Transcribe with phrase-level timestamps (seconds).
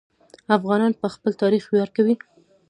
[0.57, 2.15] افغانان په خپل تاریخ ویاړ کوي.